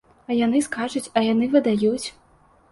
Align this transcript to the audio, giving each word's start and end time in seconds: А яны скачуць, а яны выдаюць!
А 0.29 0.37
яны 0.37 0.61
скачуць, 0.67 1.05
а 1.17 1.25
яны 1.27 1.53
выдаюць! 1.55 2.07